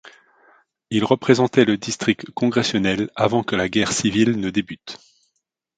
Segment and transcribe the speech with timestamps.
[0.89, 4.97] Il représentait le district congressionnel avant que la guerre civile ne débute.